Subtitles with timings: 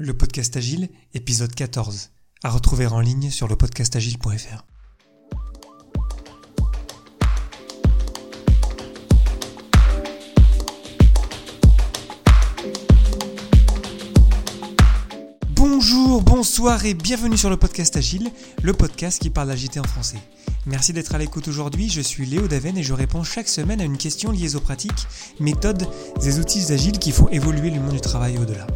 [0.00, 2.10] Le podcast Agile, épisode 14,
[2.44, 4.64] à retrouver en ligne sur le podcastagile.fr.
[15.50, 18.30] Bonjour, bonsoir et bienvenue sur le podcast Agile,
[18.62, 20.18] le podcast qui parle d'agilité en français.
[20.64, 23.84] Merci d'être à l'écoute aujourd'hui, je suis Léo Daven et je réponds chaque semaine à
[23.84, 25.08] une question liée aux pratiques,
[25.40, 25.88] méthodes
[26.22, 28.68] et outils agiles qui font évoluer le monde du travail au-delà.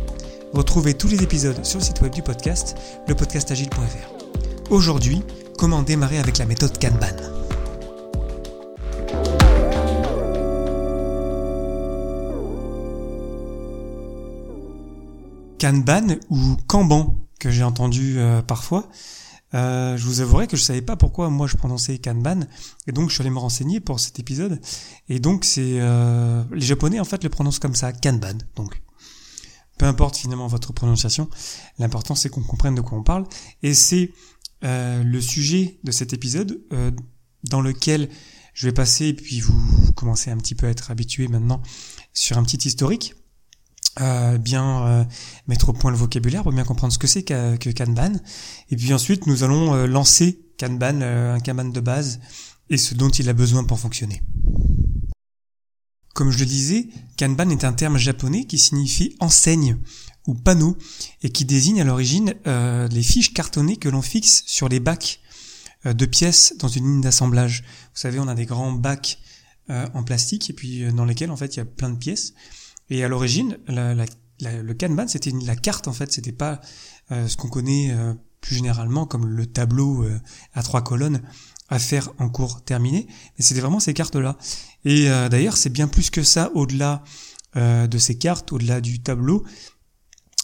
[0.53, 2.77] Retrouvez tous les épisodes sur le site web du podcast,
[3.09, 4.71] lepodcastagile.fr.
[4.71, 5.23] Aujourd'hui,
[5.57, 7.07] comment démarrer avec la méthode Kanban?
[15.59, 18.91] Kanban ou Kanban que j'ai entendu euh, parfois.
[19.55, 22.41] Euh, je vous avouerai que je savais pas pourquoi moi je prononçais Kanban
[22.87, 24.61] et donc je suis allé me renseigner pour cet épisode
[25.11, 28.81] et donc c'est euh, les japonais en fait le prononcent comme ça Kanban donc
[29.83, 31.29] peu importe finalement votre prononciation
[31.81, 33.25] l'important c'est qu'on comprenne de quoi on parle
[33.65, 34.13] et c'est
[34.63, 36.61] le sujet de cet épisode
[37.43, 38.09] dans lequel
[38.55, 41.63] je vais passer et puis vous commencez un petit peu à être habitué maintenant
[42.13, 43.17] sur un petit historique
[44.01, 45.05] euh, bien euh,
[45.49, 48.13] mettre au point le vocabulaire pour bien comprendre ce que c'est que, Kanban.
[48.71, 52.21] Et puis ensuite, nous allons euh, lancer Kanban, un Kanban de base,
[52.71, 54.23] et ce dont il a besoin pour fonctionner.
[56.15, 59.79] Comme je le disais, Kanban est un terme japonais qui signifie enseigne
[60.27, 60.77] ou panneau
[61.23, 65.21] et qui désigne à l'origine les fiches cartonnées que l'on fixe sur les bacs
[65.85, 67.65] de pièces dans une ligne d'assemblage.
[67.95, 69.19] Vous savez, on a des grands bacs
[69.69, 72.35] en plastique et puis dans lesquels en fait il y a plein de pièces.
[72.91, 76.61] Et à l'origine, le Kanban, c'était la carte en fait, c'était pas
[77.11, 80.21] euh, ce qu'on connaît euh, plus généralement comme le tableau euh,
[80.55, 81.23] à trois colonnes
[81.73, 84.37] à faire en cours terminé, mais c'était vraiment ces cartes-là.
[84.85, 87.03] Et d'ailleurs, c'est bien plus que ça au-delà
[87.55, 89.45] de ces cartes, au-delà du tableau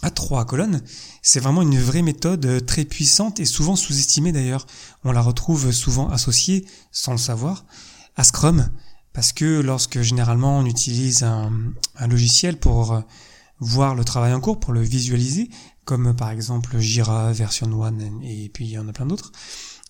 [0.02, 0.82] à trois colonnes.
[1.22, 4.66] C'est vraiment une vraie méthode très puissante et souvent sous-estimée d'ailleurs.
[5.04, 7.64] On la retrouve souvent associée, sans le savoir,
[8.16, 8.68] à Scrum
[9.18, 11.50] parce que lorsque généralement on utilise un,
[12.06, 13.00] logiciel pour euh,
[13.58, 15.50] voir le travail en cours, pour le visualiser,
[15.84, 19.32] comme par exemple Jira, Version 1 et puis il y en a plein d'autres,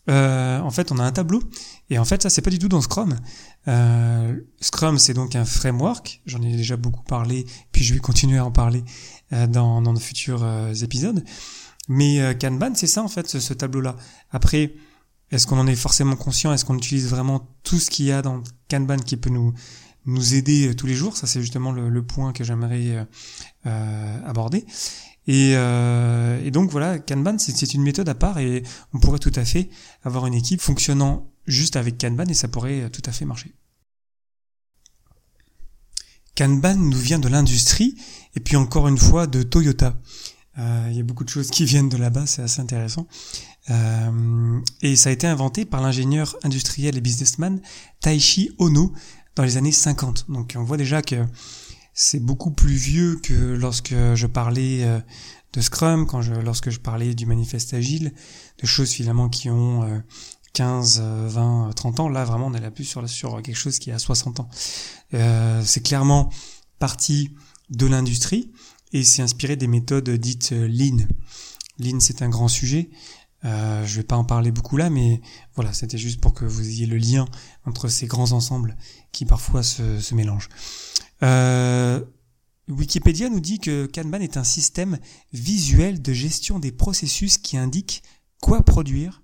[0.08, 1.42] euh, en fait on a un tableau
[1.90, 3.16] et en fait ça c'est pas du tout dans Scrum.
[3.66, 8.38] Euh, Scrum c'est donc un framework, j'en ai déjà beaucoup parlé, puis je vais continuer
[8.38, 8.84] à en parler
[9.30, 10.46] dans, dans de futurs
[10.82, 11.22] épisodes.
[11.88, 13.96] Mais Kanban c'est ça en fait ce, ce tableau-là.
[14.30, 14.74] Après
[15.30, 16.52] est-ce qu'on en est forcément conscient?
[16.52, 19.52] Est-ce qu'on utilise vraiment tout ce qu'il y a dans Kanban qui peut nous
[20.08, 23.04] nous aider euh, tous les jours Ça, c'est justement le, point que j'aimerais euh,
[23.66, 24.64] euh, aborder.
[25.26, 25.52] Et,
[26.50, 28.62] donc voilà, Kanban, c'est une méthode à part et
[28.94, 29.68] on pourrait tout à fait
[30.02, 33.52] avoir une équipe fonctionnant juste avec Kanban et ça pourrait tout à fait marcher.
[36.34, 37.94] Kanban nous vient de l'industrie
[38.36, 40.00] et puis encore une fois de Toyota.
[40.56, 43.06] Il y a beaucoup de choses qui viennent de là-bas, c'est assez intéressant.
[44.80, 47.60] Et ça a été inventé par l'ingénieur industriel et businessman
[48.00, 48.94] Taishi Ono
[49.38, 50.26] dans les années 50.
[50.28, 51.24] Donc on voit déjà que
[51.94, 54.98] c'est beaucoup plus vieux que lorsque je parlais euh,
[55.52, 58.12] de Scrum, quand lorsque je parlais du manifeste agile,
[58.60, 60.02] de choses finalement qui ont
[60.54, 62.08] 15, 20, 30 ans.
[62.08, 64.48] Là vraiment on est là plus sur, quelque chose qui a 60 ans.
[65.14, 66.30] Euh, c'est clairement
[66.80, 67.30] parti
[67.70, 68.50] de l'industrie
[68.92, 71.06] et c'est inspiré des méthodes dites Lean.
[71.78, 72.90] Lean c'est un grand sujet.
[73.44, 75.20] Euh, je vais pas en parler beaucoup là, mais
[75.54, 77.24] voilà, c'était juste pour que vous ayez le lien
[77.64, 78.76] entre ces grands ensembles
[79.12, 80.48] qui parfois se, mélangent.
[81.22, 82.00] Euh,
[82.68, 84.98] Wikipédia nous dit que Kanban est un système
[85.32, 88.02] visuel de gestion des processus qui indique
[88.40, 89.22] quoi produire,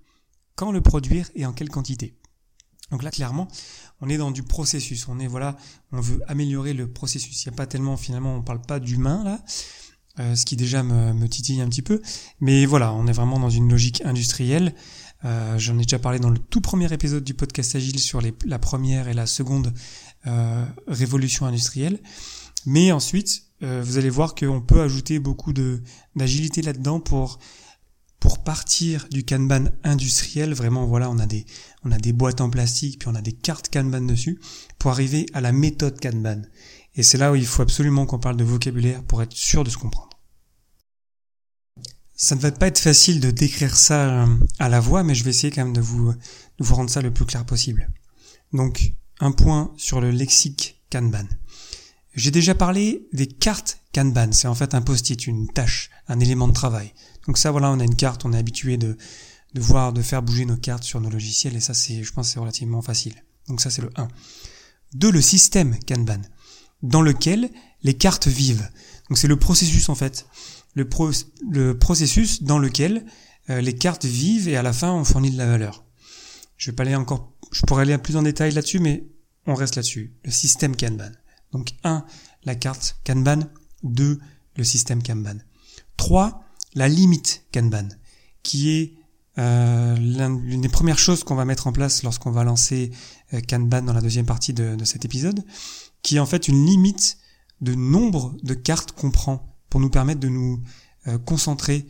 [0.55, 2.17] quand le produire et en quelle quantité.
[2.91, 3.47] Donc là, clairement,
[4.01, 5.07] on est dans du processus.
[5.07, 5.57] On est voilà,
[5.91, 7.43] on veut améliorer le processus.
[7.43, 9.43] Il n'y a pas tellement finalement, on parle pas d'humain là.
[10.19, 12.01] Euh, ce qui déjà me, me, titille un petit peu.
[12.39, 14.73] Mais voilà, on est vraiment dans une logique industrielle.
[15.25, 18.33] Euh, J'en ai déjà parlé dans le tout premier épisode du podcast Agile sur les,
[18.45, 19.73] la première et la seconde
[20.27, 21.99] euh, révolution industrielle.
[22.65, 27.39] Mais ensuite, euh, vous allez voir qu'on peut ajouter beaucoup d'agilité là-dedans pour
[28.19, 31.45] pour partir du Kanban industriel, vraiment voilà, on a des
[31.83, 34.39] on a des boîtes en plastique puis on a des cartes Kanban dessus
[34.79, 36.41] pour arriver à la méthode Kanban.
[36.95, 39.69] Et c'est là où il faut absolument qu'on parle de vocabulaire pour être sûr de
[39.69, 40.09] se comprendre.
[42.15, 45.25] Ça ne va pas être facile de décrire ça euh, à la voix, mais je
[45.25, 46.13] vais essayer quand même de vous,
[46.61, 47.89] rendre ça le plus clair possible.
[48.53, 51.27] Donc, un point sur le lexique Kanban.
[52.13, 54.31] J'ai déjà parlé des cartes Kanban.
[54.31, 56.93] C'est en fait un post-it, une tâche, un élément de travail.
[57.27, 58.97] Donc ça, voilà, on a une carte, on est habitué de,
[59.53, 62.29] de voir, de faire bouger nos cartes sur nos logiciels, et ça, c'est, je pense,
[62.29, 63.15] c'est relativement facile.
[63.49, 64.07] Donc ça, c'est le 1.
[64.93, 65.11] 2.
[65.11, 66.21] Le système Kanban
[66.85, 67.49] dans lequel
[67.83, 68.69] les cartes vivent.
[69.09, 70.25] Donc c'est le processus en fait.
[70.75, 73.05] le, processus dans lequel
[73.49, 75.83] euh, les cartes vivent et à la fin on fournit de la valeur.
[76.57, 79.05] Je vais pas aller encore, je pourrais aller plus en détail là-dessus, mais
[79.45, 80.13] on reste là-dessus.
[80.23, 81.11] Le système Kanban.
[81.51, 82.05] Donc 1,
[82.43, 83.41] la carte Kanban.
[83.83, 84.19] 2,
[84.55, 85.37] le système Kanban.
[85.97, 86.43] 3,
[86.73, 87.89] la limite Kanban,
[88.41, 88.93] qui est
[89.37, 92.91] euh, l'une des premières choses qu'on va mettre en place lorsqu'on va lancer
[93.33, 95.43] euh, Kanban dans la deuxième partie de, de, cet épisode,
[96.01, 97.17] qui est en fait une limite
[97.61, 100.61] de nombre de cartes qu'on prend pour nous permettre de nous
[101.07, 101.85] euh, concentrer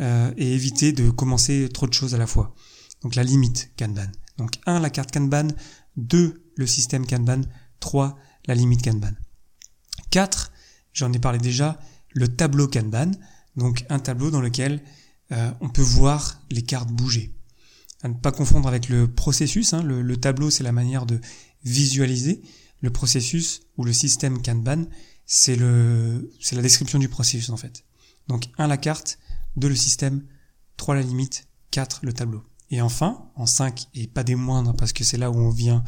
[0.00, 2.54] euh, et éviter de commencer trop de choses à la fois.
[3.02, 4.06] Donc la limite Kanban.
[4.38, 5.48] Donc 1, la carte Kanban,
[5.96, 7.42] 2, le système Kanban,
[7.80, 9.12] 3, la limite Kanban.
[10.10, 10.52] 4,
[10.92, 11.80] j'en ai parlé déjà,
[12.10, 13.10] le tableau Kanban,
[13.56, 14.82] donc un tableau dans lequel
[15.32, 17.34] euh, on peut voir les cartes bouger.
[18.02, 19.82] À ne pas confondre avec le processus, hein.
[19.82, 21.20] le, le, tableau c'est la manière de
[21.64, 22.42] visualiser,
[22.80, 24.86] le processus ou le système Kanban
[25.30, 27.84] c'est la description du processus en fait.
[28.26, 29.18] Donc 1 la carte,
[29.56, 30.24] 2 le système,
[30.76, 32.42] 3 la limite, 4 le tableau.
[32.70, 35.84] Et enfin, en 5 et pas des moindres parce que c'est là où on vient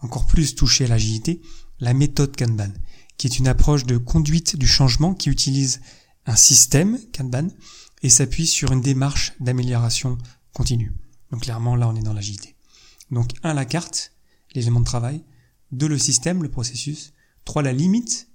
[0.00, 1.40] encore plus toucher à l'agilité,
[1.78, 2.72] la méthode Kanban,
[3.16, 5.80] qui est une approche de conduite du changement qui utilise
[6.26, 7.48] un système Kanban
[8.02, 10.18] et s'appuie sur une démarche d'amélioration
[10.52, 10.92] continue.
[11.30, 12.56] Donc clairement là on est dans l'agilité.
[13.10, 14.12] Donc 1 la carte,
[14.54, 15.24] l'élément de travail,
[15.72, 17.12] 2 le système, le processus,
[17.44, 18.28] 3 la limite,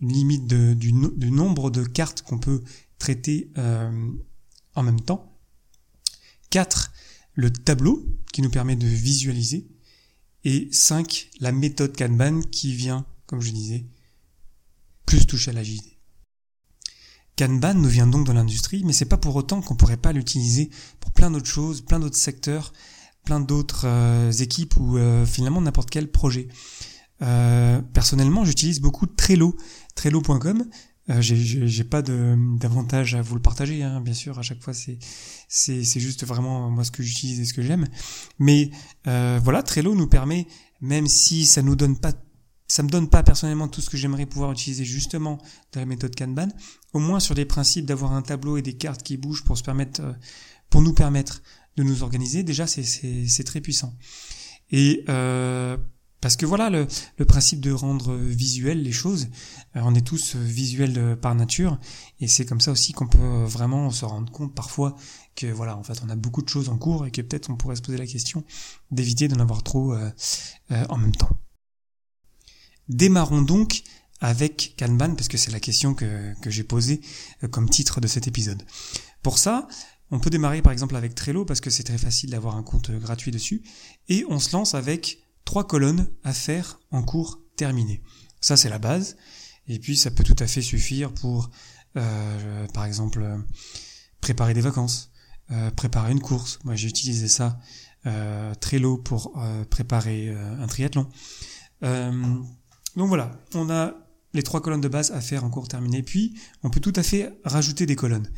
[0.00, 2.62] une limite du, nombre de cartes qu'on peut
[2.98, 4.12] traiter euh,
[4.74, 5.38] en même temps.
[6.50, 6.92] 4
[7.34, 9.68] le tableau qui nous permet de visualiser.
[10.44, 13.86] Et 5 la méthode Kanban qui vient, comme je disais,
[15.04, 15.97] plus toucher à l'agilité.
[17.38, 20.70] Kanban nous vient donc de l'industrie, mais c'est pas pour autant qu'on pourrait pas l'utiliser
[20.98, 22.72] pour plein d'autres choses, plein d'autres secteurs,
[23.24, 26.48] plein d'autres euh, équipes ou euh, finalement n'importe quel projet.
[27.22, 29.56] Euh, personnellement, j'utilise beaucoup Trello,
[29.94, 30.64] Trello.com.
[31.10, 34.36] Euh, j'ai pas d'avantage à vous le partager, hein, bien sûr.
[34.40, 34.98] À chaque fois, c'est
[35.48, 37.86] c'est juste vraiment moi ce que j'utilise et ce que j'aime.
[38.40, 38.70] Mais
[39.04, 40.48] voilà, Trello nous permet,
[40.80, 42.12] même si ça nous donne pas
[42.68, 45.38] ça me donne pas personnellement tout ce que j'aimerais pouvoir utiliser justement
[45.72, 46.48] dans la méthode Kanban,
[46.92, 49.62] au moins sur les principes d'avoir un tableau et des cartes qui bougent pour se
[49.62, 50.12] permettre, euh,
[50.68, 51.42] pour nous permettre
[51.76, 53.96] de nous organiser, déjà c'est très puissant.
[54.70, 55.78] Et euh,
[56.20, 56.86] parce que voilà le,
[57.16, 59.28] le, principe de rendre visuel les choses,
[59.76, 61.78] euh, on est tous visuels par nature,
[62.20, 64.96] et c'est comme ça aussi qu'on peut vraiment se rendre compte parfois
[65.36, 67.56] que voilà en fait on a beaucoup de choses en cours et que peut-être on
[67.56, 68.44] pourrait se poser la question
[68.90, 70.10] d'éviter d'en avoir trop euh,
[70.88, 71.30] en même temps.
[72.88, 73.82] Démarrons donc
[74.20, 77.00] avec Kanban, parce que c'est la question que, que j'ai posée
[77.44, 78.62] euh, comme titre de cet épisode.
[79.22, 79.68] Pour ça,
[80.10, 82.90] on peut démarrer par exemple avec Trello, parce que c'est très facile d'avoir un compte
[82.90, 83.62] gratuit dessus,
[84.08, 88.02] et on se lance avec trois colonnes à faire en cours terminé.
[88.40, 89.16] Ça, c'est la base,
[89.66, 91.50] et puis ça peut tout à fait suffire pour,
[91.96, 93.24] euh, par exemple,
[94.20, 95.10] préparer des vacances,
[95.50, 96.58] euh, préparer une course.
[96.64, 97.58] Moi, j'ai utilisé ça,
[98.06, 99.40] euh, Trello, pour
[99.70, 101.08] préparer un triathlon.
[102.98, 103.94] Donc voilà, on a
[104.34, 106.02] les trois colonnes de base à faire en cours terminé.
[106.02, 106.34] Puis,
[106.64, 108.28] on peut tout à fait rajouter des colonnes.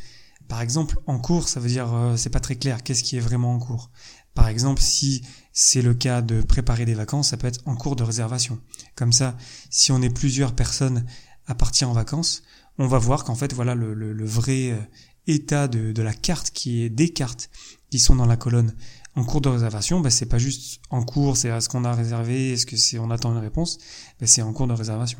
[0.48, 2.82] Par exemple, en cours, ça veut dire euh, c'est pas très clair.
[2.82, 3.90] Qu'est-ce qui est vraiment en cours
[4.34, 5.22] Par exemple, si
[5.54, 8.60] c'est le cas de préparer des vacances, ça peut être en cours de réservation.
[8.96, 9.34] Comme ça,
[9.70, 11.06] si on est plusieurs personnes
[11.46, 12.42] à partir en vacances,
[12.76, 14.80] on va voir qu'en fait, voilà le, vrai euh,
[15.26, 17.48] état de, de, la carte qui est des cartes
[17.88, 18.74] qui sont dans la colonne
[19.16, 21.92] en cours de réservation, bah, c'est pas juste en cours, c'est à ce qu'on a
[21.92, 23.78] réservé, est-ce que c'est on attend une réponse,
[24.20, 25.18] bah, c'est en cours de réservation.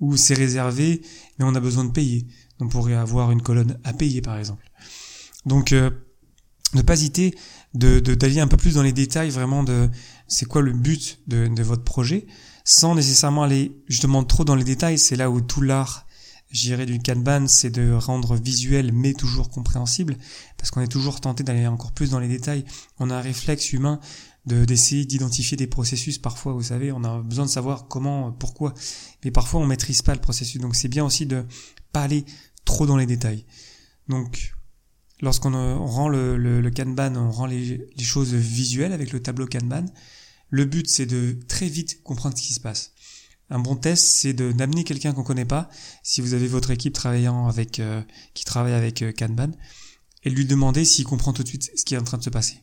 [0.00, 1.02] Ou c'est réservé,
[1.38, 2.26] mais on a besoin de payer.
[2.60, 4.70] On pourrait avoir une colonne à payer, par exemple.
[5.44, 5.90] Donc, euh,
[6.74, 7.34] ne pas hésiter
[7.74, 9.88] de d'aller un peu plus dans les détails vraiment de
[10.28, 12.26] c'est quoi le but de, de votre projet,
[12.64, 14.98] sans nécessairement aller justement trop dans les détails.
[14.98, 16.05] C'est là où tout l'art
[16.50, 20.16] j'irais du Kanban, c'est de rendre visuel mais toujours compréhensible,
[20.56, 22.64] parce qu'on est toujours tenté d'aller encore plus dans les détails.
[22.98, 24.00] On a un réflexe humain
[24.46, 26.18] de d'essayer d'identifier des processus.
[26.18, 28.74] Parfois, vous savez, on a besoin de savoir comment, pourquoi,
[29.24, 30.60] mais parfois on maîtrise pas le processus.
[30.60, 31.44] Donc c'est bien aussi de
[31.92, 32.24] pas aller
[32.64, 33.44] trop dans les détails.
[34.08, 34.54] Donc
[35.20, 35.52] lorsqu'on
[35.84, 39.86] rend le, le, Kanban, on rend les, les choses visuelles avec le tableau Kanban.
[40.50, 42.92] Le but, c'est de très vite comprendre ce qui se passe.
[43.48, 45.68] Un bon test, c'est d'amener quelqu'un qu'on connaît pas,
[46.02, 48.02] si vous avez votre équipe travaillant avec, euh,
[48.34, 49.52] qui travaille avec euh, Kanban,
[50.24, 52.30] et lui demander s'il comprend tout de suite ce qui est en train de se
[52.30, 52.60] passer.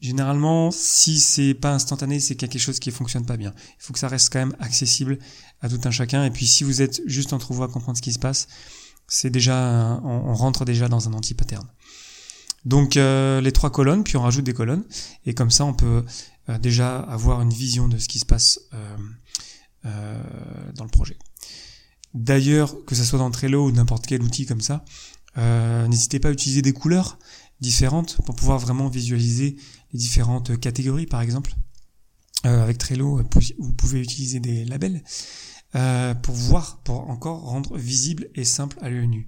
[0.00, 3.54] Généralement, si c'est pas instantané, c'est quelque chose qui fonctionne pas bien.
[3.56, 5.18] Il faut que ça reste quand même accessible
[5.60, 6.24] à tout un chacun.
[6.24, 8.48] Et puis, si vous êtes juste entre vous à comprendre ce qui se passe,
[9.06, 11.68] c'est déjà, on, rentre déjà dans un anti-pattern.
[12.64, 14.84] Donc, euh, les trois colonnes, puis on rajoute des colonnes,
[15.26, 16.04] et comme ça, on peut
[16.60, 18.60] déjà avoir une vision de ce qui se passe
[19.84, 20.22] euh,
[20.74, 21.16] dans le projet.
[22.14, 24.84] D'ailleurs, que ce soit dans Trello ou n'importe quel outil comme ça,
[25.36, 27.18] Euh, n'hésitez pas à utiliser des couleurs
[27.58, 29.56] différentes pour pouvoir vraiment visualiser
[29.92, 31.56] les différentes catégories, par exemple.
[32.46, 33.20] Euh, avec Trello,
[33.58, 35.02] vous pouvez utiliser des labels
[35.74, 39.26] euh, pour voir, pour encore rendre visible et simple à l'œil nu.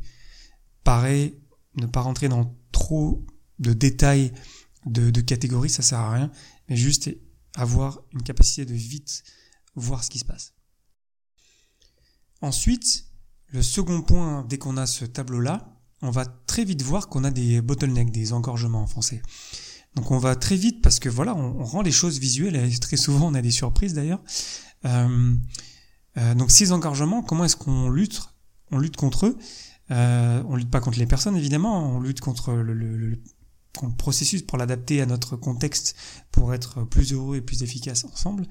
[0.85, 1.35] Pareil,
[1.75, 3.27] ne pas rentrer dans trop
[3.59, 4.33] de détails
[4.85, 6.31] de, de catégories, ça sert à rien,
[6.69, 7.11] mais juste
[7.57, 9.25] avoir une capacité de vite
[9.77, 10.55] voir ce qui se passe.
[12.43, 13.07] Ensuite,
[13.49, 17.31] le second point, dès qu'on a ce tableau-là, on va très vite voir qu'on a
[17.31, 19.23] des bottlenecks, des engorgements en français.
[19.95, 22.99] Donc on va très vite parce que voilà, on, rend les choses visuelles et très
[22.99, 24.21] souvent on a des surprises d'ailleurs.
[24.85, 25.35] Euh,
[26.19, 28.21] euh, donc ces engorgements, comment est-ce qu'on lutte?
[28.71, 29.39] On lutte contre eux?
[29.91, 33.19] Euh, on lutte pas contre les personnes évidemment, on lutte contre le, le, le
[33.97, 35.97] processus pour l'adapter à notre contexte
[36.31, 38.47] pour être plus heureux et plus efficace ensemble.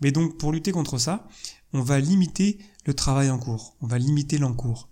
[0.00, 1.28] Mais donc pour lutter contre ça,
[1.72, 4.88] on va limiter le travail en cours, on va limiter l'encours.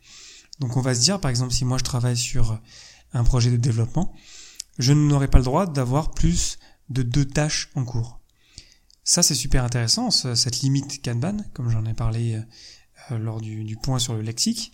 [0.61, 2.61] Donc on va se dire, par exemple, si moi je travaille sur
[3.13, 4.15] un projet de développement,
[4.79, 6.59] je n'aurai pas le droit d'avoir plus
[6.91, 8.21] de deux tâches en cours.
[9.05, 12.41] Ça c'est super intéressant, cette limite Kanban, comme j'en ai parlé
[13.11, 14.73] euh, lors du, point sur le lexique,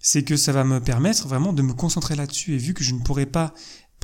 [0.00, 2.54] c'est que ça va me permettre vraiment de me concentrer là-dessus.
[2.54, 3.52] Et vu que je ne pourrai pas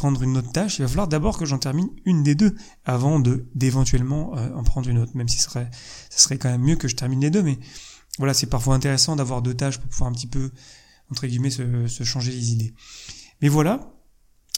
[0.02, 3.21] prendre une autre tâche, il va falloir d'abord que j'en termine une des deux avant
[3.21, 5.12] de d'éventuellement euh, en prendre une autre.
[5.14, 5.71] Même si ce serait,
[6.11, 7.56] ce serait quand même mieux que je termine les deux, mais
[8.18, 10.50] voilà, c'est parfois intéressant d'avoir deux tâches pour pouvoir un petit peu
[11.09, 12.75] entre guillemets se, se changer les idées.
[13.42, 13.94] Mais voilà,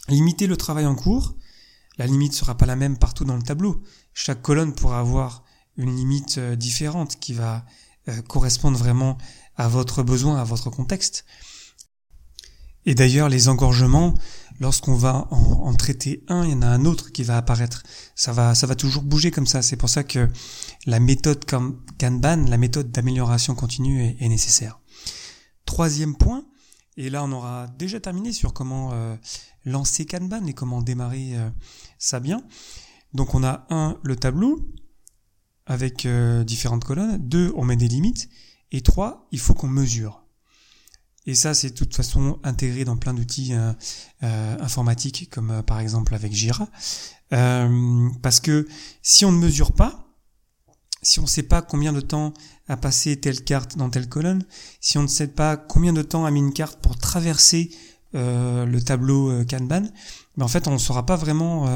[0.07, 1.35] limiter le travail en cours.
[1.99, 3.83] La limite sera pas la même partout dans le tableau.
[4.15, 5.43] Chaque colonne pourra avoir
[5.77, 7.67] une limite euh, différente qui va
[8.07, 9.19] euh, correspondre vraiment
[9.57, 11.23] à votre besoin, à votre contexte.
[12.85, 14.13] Et d'ailleurs, les engorgements,
[14.59, 17.83] lorsqu'on va en, traiter un, il y en a un autre qui va apparaître.
[18.15, 19.61] Ça va, ça va toujours bouger comme ça.
[19.61, 20.29] C'est pour ça que
[20.85, 24.79] la méthode Kanban, la méthode d'amélioration continue est, nécessaire.
[25.65, 26.45] Troisième point,
[26.95, 29.15] et là on aura déjà terminé sur comment euh,
[29.65, 31.49] lancer Kanban et comment démarrer euh,
[31.97, 32.43] ça bien.
[33.13, 34.71] Donc on a un, le tableau
[35.65, 37.17] avec euh, différentes colonnes.
[37.17, 38.29] Deux, on met des limites.
[38.71, 40.24] Et trois, il faut qu'on mesure.
[41.27, 43.73] Et ça, c'est de toute façon intégré dans plein d'outils euh,
[44.23, 46.67] euh informatiques, comme euh, par exemple avec Jira.
[47.29, 48.67] Parce que
[49.01, 50.05] si on ne mesure pas,
[51.01, 52.33] si on ne sait pas combien de temps
[52.67, 54.45] a passé telle carte dans telle colonne,
[54.79, 57.71] si on ne sait pas combien de temps a mis une carte pour traverser
[58.13, 59.89] le tableau Kanban,
[60.37, 61.67] ben en fait, on ne saura pas vraiment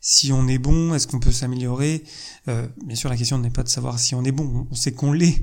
[0.00, 2.02] si on est bon, est-ce qu'on peut s'améliorer.
[2.46, 5.12] bien sûr, la question n'est pas de savoir si on est bon, on sait qu'on
[5.12, 5.42] l'est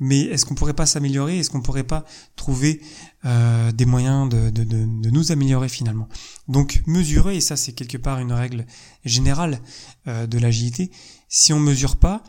[0.00, 1.38] mais est-ce qu'on pourrait pas s'améliorer?
[1.38, 2.04] Est-ce qu'on pourrait pas
[2.36, 2.80] trouver
[3.24, 6.08] euh, des moyens de, de, de, nous améliorer finalement?
[6.48, 8.66] Donc mesurer, et ça c'est quelque part une règle
[9.04, 9.60] générale
[10.08, 10.90] euh, de l'agilité,
[11.28, 12.22] si on mesure pas,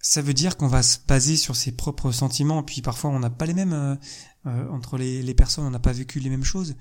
[0.00, 3.30] ça veut dire qu'on va se baser sur ses propres sentiments, puis parfois on n'a
[3.30, 3.98] pas les mêmes
[4.46, 6.74] euh, entre les, les, personnes, on n'a pas vécu les mêmes choses.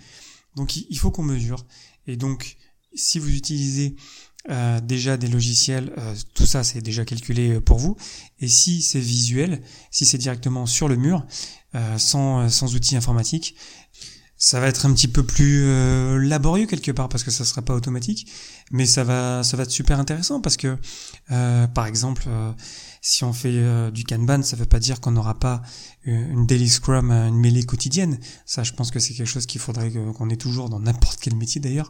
[0.56, 1.66] Donc il faut qu'on mesure.
[2.08, 2.58] Et donc
[2.94, 3.96] si vous utilisez
[4.50, 7.96] euh, déjà des logiciels, euh, tout ça c'est déjà calculé euh, pour vous.
[8.40, 11.26] Et si c'est visuel, si c'est directement sur le mur,
[11.98, 13.56] sans, sans outils informatiques,
[14.36, 15.66] ça va être un petit peu plus
[16.20, 18.30] laborieux quelque part parce que ça sera pas automatique,
[18.72, 20.78] mais ça va ça va être super intéressant parce que
[21.28, 22.28] par exemple
[23.00, 25.62] si on fait du Kanban, ça veut pas dire qu'on n'aura pas
[26.04, 28.20] une daily scrum, une mêlée quotidienne.
[28.46, 31.36] Ça, je pense que c'est quelque chose qu'il faudrait qu'on ait toujours dans n'importe quel
[31.36, 31.90] métier d'ailleurs.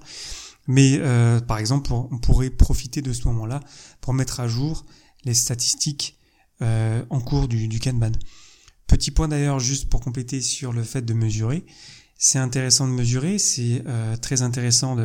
[0.71, 3.59] Mais euh, par exemple, on pourrait profiter de ce moment-là
[3.99, 4.85] pour mettre à jour
[5.25, 6.17] les statistiques
[6.61, 8.13] euh, en cours du, Kanban.
[8.87, 11.65] Petit point d'ailleurs, juste pour compléter sur le fait de mesurer.
[12.17, 14.95] C'est intéressant de mesurer, c'est euh, très intéressant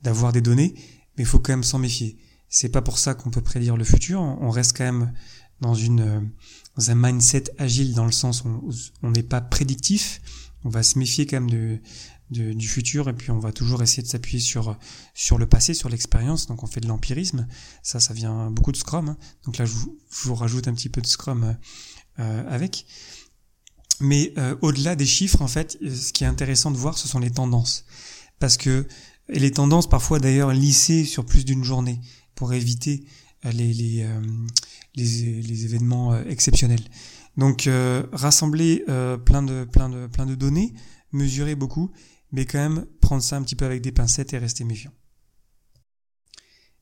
[0.00, 0.74] d'avoir des données,
[1.16, 2.16] mais il faut quand même s'en méfier.
[2.48, 4.20] C'est pas pour ça qu'on peut prédire le futur.
[4.20, 5.12] On reste quand même
[5.60, 6.30] dans une
[6.76, 8.70] dans un mindset agile dans le sens où
[9.02, 10.20] on n'est pas prédictif.
[10.62, 11.80] On va se méfier quand même de,
[12.30, 14.78] du futur et puis on va toujours essayer de s'appuyer sur
[15.14, 16.46] sur le passé, sur l'expérience.
[16.46, 17.48] Donc on fait de l'empirisme.
[17.82, 19.08] Ça, ça vient beaucoup de Scrum.
[19.08, 19.16] Hein.
[19.44, 21.56] Donc là, je vous, je vous, rajoute un petit peu de Scrum
[22.18, 22.86] euh, avec.
[24.00, 27.18] Mais euh, au-delà des chiffres, en fait, ce qui est intéressant de voir, ce sont
[27.18, 27.84] les tendances,
[28.38, 28.86] parce que
[29.32, 32.00] et les tendances parfois d'ailleurs lissées sur plus d'une journée
[32.34, 33.04] pour éviter
[33.46, 34.20] euh, les les, euh,
[34.96, 36.82] les, les événements euh, exceptionnels.
[37.36, 37.68] Donc
[38.12, 38.84] rassembler
[39.24, 40.74] plein de plein de plein de données,
[41.12, 41.90] mesurer beaucoup
[42.32, 44.92] mais quand même prendre ça un petit peu avec des pincettes et rester méfiant.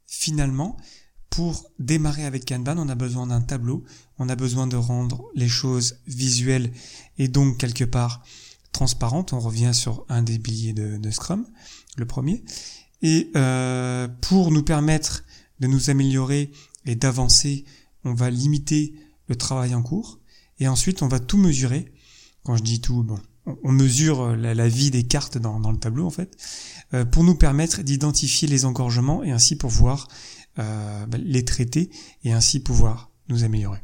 [0.07, 0.77] Finalement,
[1.31, 3.85] pour démarrer avec Kanban, on a besoin d'un tableau,
[4.19, 6.73] on a besoin de rendre les choses visuelles
[7.19, 8.23] et donc quelque part
[8.73, 9.33] transparentes.
[9.33, 11.47] On revient sur un des billets de, Scrum,
[11.97, 12.43] le premier.
[13.03, 15.25] Et euh, pour nous permettre
[15.61, 16.51] de nous améliorer
[16.87, 17.65] et d'avancer,
[18.05, 18.95] on va limiter
[19.29, 20.21] le travail en cours.
[20.59, 21.93] Et ensuite, on va tout mesurer.
[22.43, 23.21] Quand je dis tout, bon,
[23.63, 26.37] on mesure la, vie des cartes dans, le tableau en fait,
[26.95, 30.09] euh, pour nous permettre d'identifier les engorgements et ainsi pouvoir
[30.59, 31.91] euh, bah, les traiter
[32.25, 33.83] et ainsi pouvoir nous améliorer.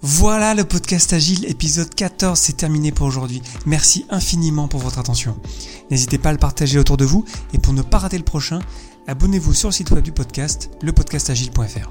[0.00, 3.42] Voilà le podcast Agile épisode 14, c'est terminé pour aujourd'hui.
[3.66, 5.36] Merci infiniment pour votre attention.
[5.90, 8.60] N'hésitez pas à le partager autour de vous et pour ne pas rater le prochain,
[9.08, 11.90] abonnez-vous sur le site web du podcast, lepodcastagile.fr.